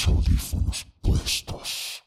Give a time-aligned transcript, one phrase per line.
[0.00, 2.02] los audífonos puestos.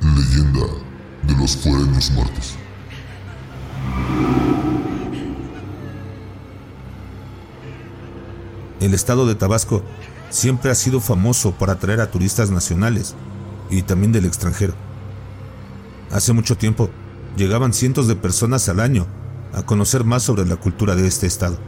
[0.00, 0.66] Leyenda
[1.22, 2.56] de los fuereños muertos.
[8.80, 9.82] El estado de Tabasco
[10.30, 13.14] siempre ha sido famoso por atraer a turistas nacionales
[13.68, 14.72] y también del extranjero.
[16.10, 16.88] Hace mucho tiempo
[17.36, 19.06] llegaban cientos de personas al año
[19.52, 21.58] a conocer más sobre la cultura de este estado.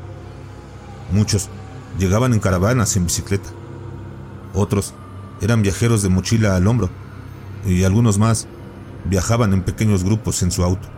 [1.12, 1.50] Muchos
[1.98, 3.50] llegaban en caravanas en bicicleta.
[4.54, 4.94] Otros
[5.42, 6.88] eran viajeros de mochila al hombro
[7.66, 8.46] y algunos más
[9.04, 10.88] viajaban en pequeños grupos en su auto.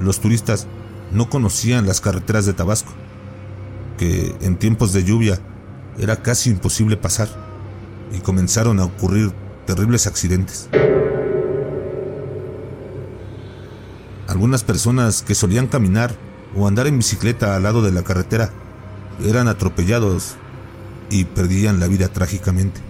[0.00, 0.66] Los turistas
[1.12, 2.92] no conocían las carreteras de Tabasco,
[3.96, 5.38] que en tiempos de lluvia
[5.98, 7.28] era casi imposible pasar
[8.12, 9.32] y comenzaron a ocurrir
[9.66, 10.68] terribles accidentes.
[14.28, 16.14] Algunas personas que solían caminar
[16.56, 18.50] o andar en bicicleta al lado de la carretera
[19.24, 20.36] eran atropellados
[21.10, 22.80] y perdían la vida trágicamente.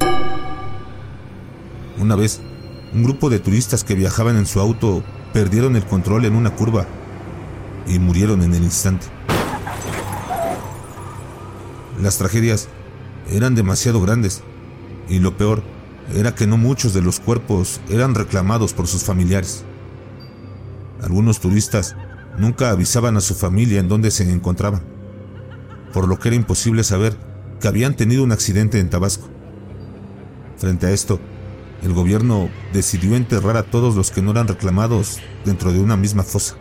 [1.99, 2.41] Una vez,
[2.95, 6.87] un grupo de turistas que viajaban en su auto perdieron el control en una curva
[7.87, 9.07] y murieron en el instante.
[12.01, 12.69] Las tragedias
[13.31, 14.43] eran demasiado grandes
[15.09, 15.63] y lo peor
[16.15, 19.65] era que no muchos de los cuerpos eran reclamados por sus familiares.
[21.03, 21.97] Algunos turistas
[22.39, 24.83] nunca avisaban a su familia en dónde se encontraban,
[25.93, 27.17] por lo que era imposible saber
[27.61, 29.29] que habían tenido un accidente en Tabasco.
[30.57, 31.21] Frente a esto,
[31.83, 36.23] el gobierno decidió enterrar a todos los que no eran reclamados dentro de una misma
[36.23, 36.57] fosa.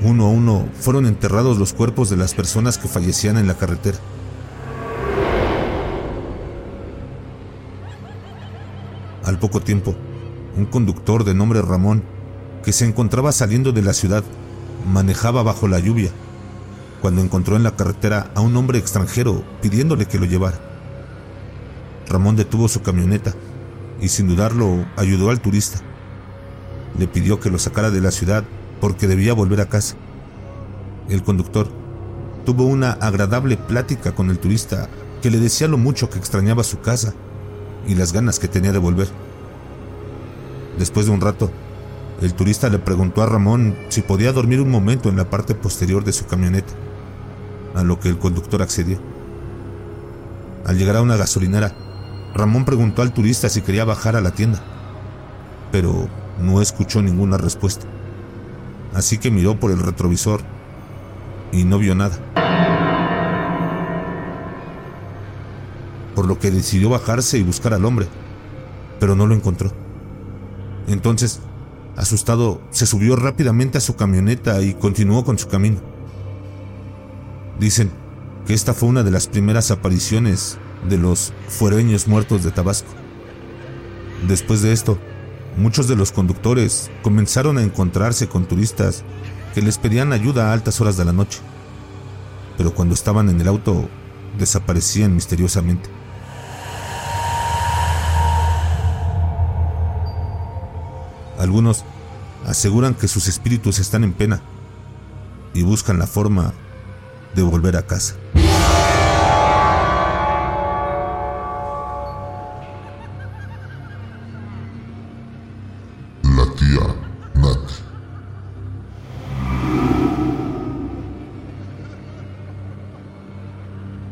[0.00, 3.98] Uno a uno fueron enterrados los cuerpos de las personas que fallecían en la carretera.
[9.24, 9.96] Al poco tiempo,
[10.56, 12.04] un conductor de nombre Ramón,
[12.64, 14.22] que se encontraba saliendo de la ciudad,
[14.90, 16.10] manejaba bajo la lluvia,
[17.02, 20.60] cuando encontró en la carretera a un hombre extranjero pidiéndole que lo llevara.
[22.08, 23.34] Ramón detuvo su camioneta
[24.00, 25.80] y sin dudarlo ayudó al turista.
[26.96, 28.44] Le pidió que lo sacara de la ciudad
[28.80, 29.96] porque debía volver a casa.
[31.08, 31.68] El conductor
[32.44, 34.88] tuvo una agradable plática con el turista
[35.22, 37.14] que le decía lo mucho que extrañaba su casa
[37.86, 39.08] y las ganas que tenía de volver.
[40.78, 41.50] Después de un rato,
[42.20, 46.04] el turista le preguntó a Ramón si podía dormir un momento en la parte posterior
[46.04, 46.72] de su camioneta,
[47.74, 48.98] a lo que el conductor accedió.
[50.66, 51.74] Al llegar a una gasolinera,
[52.34, 54.62] Ramón preguntó al turista si quería bajar a la tienda,
[55.72, 56.08] pero
[56.40, 57.86] no escuchó ninguna respuesta.
[58.94, 60.40] Así que miró por el retrovisor
[61.52, 62.18] y no vio nada.
[66.14, 68.06] Por lo que decidió bajarse y buscar al hombre,
[68.98, 69.72] pero no lo encontró.
[70.88, 71.40] Entonces,
[71.96, 75.80] asustado, se subió rápidamente a su camioneta y continuó con su camino.
[77.58, 77.90] Dicen
[78.46, 82.88] que esta fue una de las primeras apariciones de los fuereños muertos de Tabasco.
[84.26, 84.98] Después de esto,
[85.58, 89.02] muchos de los conductores comenzaron a encontrarse con turistas
[89.54, 91.40] que les pedían ayuda a altas horas de la noche,
[92.56, 93.88] pero cuando estaban en el auto
[94.38, 95.90] desaparecían misteriosamente.
[101.38, 101.84] Algunos
[102.46, 104.40] aseguran que sus espíritus están en pena
[105.54, 106.52] y buscan la forma
[107.34, 108.14] de volver a casa.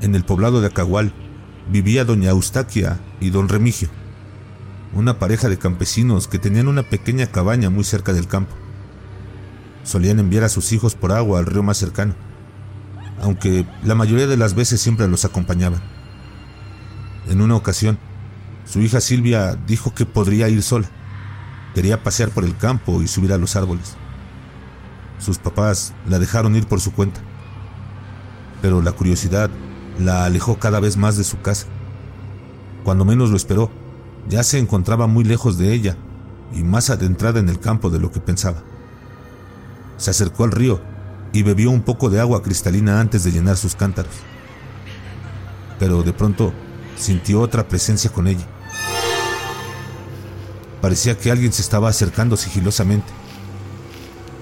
[0.00, 1.12] En el poblado de Acahual
[1.70, 3.88] vivía doña Eustaquia y don Remigio,
[4.94, 8.54] una pareja de campesinos que tenían una pequeña cabaña muy cerca del campo.
[9.82, 12.14] Solían enviar a sus hijos por agua al río más cercano,
[13.20, 15.82] aunque la mayoría de las veces siempre los acompañaban.
[17.28, 17.98] En una ocasión,
[18.64, 20.88] su hija Silvia dijo que podría ir sola.
[21.76, 23.96] Quería pasear por el campo y subir a los árboles.
[25.18, 27.20] Sus papás la dejaron ir por su cuenta,
[28.62, 29.50] pero la curiosidad
[29.98, 31.66] la alejó cada vez más de su casa.
[32.82, 33.70] Cuando menos lo esperó,
[34.26, 35.98] ya se encontraba muy lejos de ella
[36.50, 38.62] y más adentrada en el campo de lo que pensaba.
[39.98, 40.80] Se acercó al río
[41.34, 44.14] y bebió un poco de agua cristalina antes de llenar sus cántaros.
[45.78, 46.54] Pero de pronto
[46.96, 48.46] sintió otra presencia con ella.
[50.86, 53.08] Parecía que alguien se estaba acercando sigilosamente.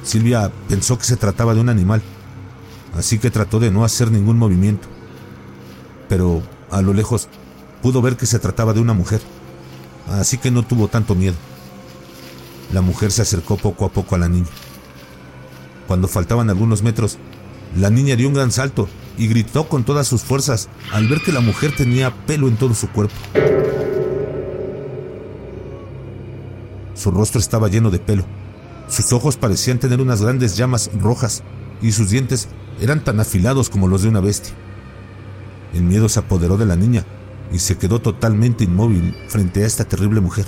[0.02, 2.02] Silvia pensó que se trataba de un animal,
[2.94, 4.86] así que trató de no hacer ningún movimiento.
[6.06, 7.28] Pero A lo lejos
[7.80, 9.22] pudo ver que se trataba de una mujer,
[10.10, 11.36] así que no tuvo tanto miedo.
[12.74, 14.50] La mujer se acercó poco a poco a la niña.
[15.86, 17.16] Cuando faltaban algunos metros,
[17.74, 18.86] la niña dio un gran salto
[19.16, 22.74] y gritó con todas sus fuerzas al ver que la mujer tenía pelo en todo
[22.74, 23.14] su cuerpo.
[27.04, 28.24] Su rostro estaba lleno de pelo.
[28.88, 31.42] Sus ojos parecían tener unas grandes llamas rojas
[31.82, 32.48] y sus dientes
[32.80, 34.54] eran tan afilados como los de una bestia.
[35.74, 37.04] El miedo se apoderó de la niña
[37.52, 40.46] y se quedó totalmente inmóvil frente a esta terrible mujer.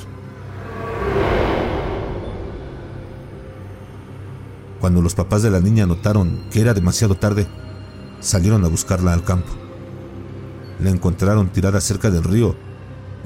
[4.80, 7.46] Cuando los papás de la niña notaron que era demasiado tarde,
[8.20, 9.52] salieron a buscarla al campo.
[10.80, 12.56] La encontraron tirada cerca del río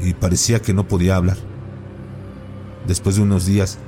[0.01, 1.50] y parecía que no podía hablar.
[2.91, 3.79] Después de unos días,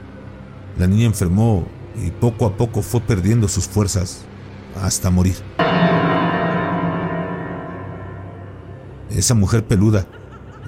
[0.79, 1.67] la niña enfermó
[2.01, 4.21] y poco a poco fue perdiendo sus fuerzas
[4.81, 5.35] hasta morir.
[9.11, 10.07] Esa mujer peluda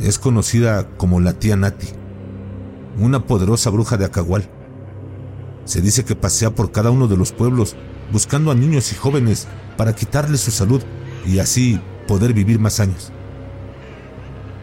[0.00, 1.86] es conocida como la tía Nati,
[2.98, 4.50] una poderosa bruja de Acagual.
[5.64, 7.76] Se dice que pasea por cada uno de los pueblos
[8.10, 9.46] buscando a niños y jóvenes
[9.76, 10.82] para quitarles su salud
[11.24, 13.12] y así poder vivir más años.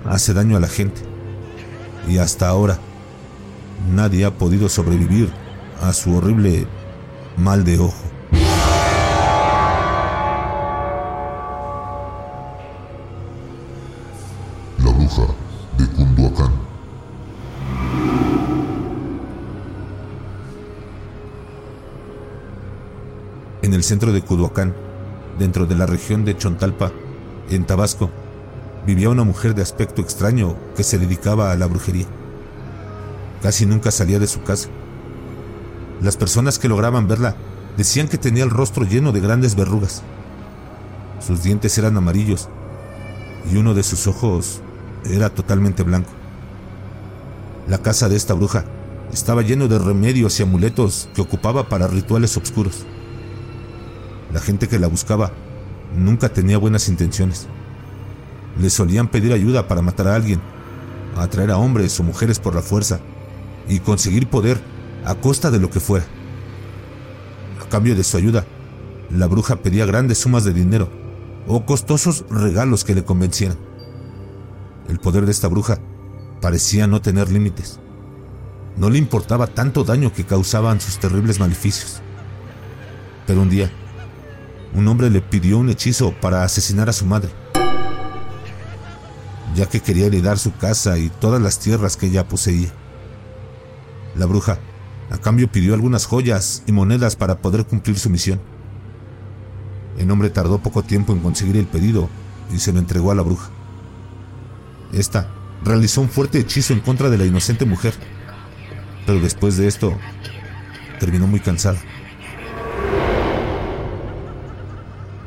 [0.03, 1.03] Hace daño a la gente
[2.09, 2.77] y hasta ahora
[3.89, 5.31] nadie ha podido sobrevivir
[5.81, 6.67] a su horrible
[7.37, 8.03] mal de ojo.
[14.77, 15.23] La bruja
[15.77, 16.51] de Cunduacán.
[23.61, 24.75] En el centro de Cuduacán,
[25.39, 26.91] dentro de la región de Chontalpa,
[27.49, 28.09] en Tabasco,
[28.85, 32.07] vivía una mujer de aspecto extraño que se dedicaba a la brujería.
[33.41, 34.69] Casi nunca salía de su casa.
[36.01, 37.35] Las personas que lograban verla
[37.75, 40.03] decían que tenía el rostro lleno de grandes verrugas.
[41.19, 42.49] Sus dientes eran amarillos
[43.51, 44.61] y uno de sus ojos
[45.05, 46.11] era totalmente blanco.
[47.67, 48.65] La casa de esta bruja
[49.11, 52.85] estaba lleno de remedios y amuletos que ocupaba para rituales oscuros.
[54.31, 55.31] La gente que la buscaba
[55.95, 57.47] nunca tenía buenas intenciones.
[58.59, 60.41] Le solían pedir ayuda para matar a alguien,
[61.17, 62.99] atraer a hombres o mujeres por la fuerza
[63.67, 64.59] y conseguir poder
[65.05, 66.05] a costa de lo que fuera.
[67.61, 68.45] A cambio de su ayuda,
[69.09, 70.89] la bruja pedía grandes sumas de dinero
[71.47, 73.57] o costosos regalos que le convencieran.
[74.87, 75.79] El poder de esta bruja
[76.41, 77.79] parecía no tener límites.
[78.77, 82.01] No le importaba tanto daño que causaban sus terribles maleficios.
[83.27, 83.71] Pero un día,
[84.73, 87.29] un hombre le pidió un hechizo para asesinar a su madre,
[89.55, 92.71] ya que quería heredar su casa y todas las tierras que ella poseía.
[94.15, 94.59] La bruja,
[95.09, 98.39] a cambio, pidió algunas joyas y monedas para poder cumplir su misión.
[99.97, 102.09] El hombre tardó poco tiempo en conseguir el pedido
[102.53, 103.49] y se lo entregó a la bruja.
[104.93, 105.29] Esta
[105.63, 107.93] realizó un fuerte hechizo en contra de la inocente mujer,
[109.05, 109.97] pero después de esto
[110.99, 111.79] terminó muy cansada.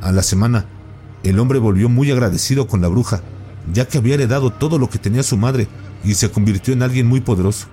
[0.02, 0.66] A la semana,
[1.22, 3.22] el hombre volvió muy agradecido con la bruja,
[3.72, 5.68] ya que había heredado todo lo que tenía su madre
[6.04, 7.68] y se convirtió en alguien muy poderoso.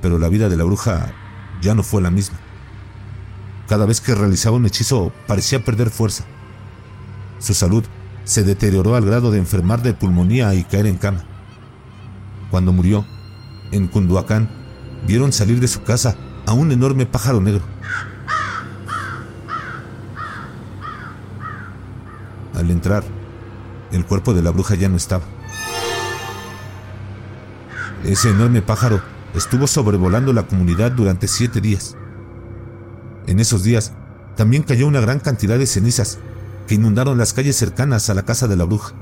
[0.00, 1.12] Pero la vida de la bruja
[1.60, 2.38] ya no fue la misma.
[3.68, 6.24] Cada vez que realizaba un hechizo parecía perder fuerza.
[7.38, 7.84] Su salud
[8.24, 11.24] se deterioró al grado de enfermar de pulmonía y caer en cama.
[12.50, 13.04] Cuando murió,
[13.70, 14.48] en Cunduacán,
[15.06, 17.62] vieron salir de su casa a un enorme pájaro negro.
[22.54, 23.04] Al entrar,
[23.92, 25.24] el cuerpo de la bruja ya no estaba.
[28.04, 29.02] Ese enorme pájaro
[29.34, 31.96] estuvo sobrevolando la comunidad durante siete días.
[33.26, 33.92] En esos días
[34.36, 36.18] también cayó una gran cantidad de cenizas
[36.66, 38.94] que inundaron las calles cercanas a la casa de la bruja.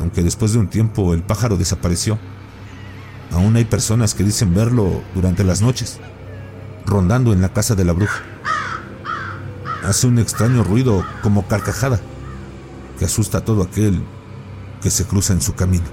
[0.00, 2.18] Aunque después de un tiempo el pájaro desapareció,
[3.32, 6.00] aún hay personas que dicen verlo durante las noches,
[6.86, 8.22] rondando en la casa de la bruja.
[9.84, 12.00] Hace un extraño ruido como carcajada
[12.98, 14.02] que asusta a todo aquel
[14.82, 15.84] que se cruza en su camino.